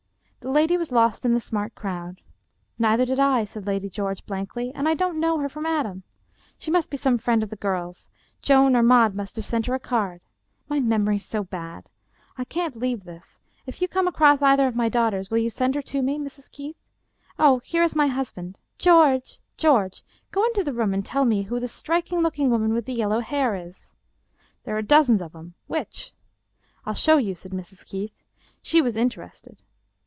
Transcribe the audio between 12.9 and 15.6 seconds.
this; if you come across either of my daughters, will you